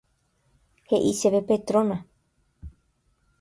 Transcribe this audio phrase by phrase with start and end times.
[0.93, 1.99] He'i chéve Petrona.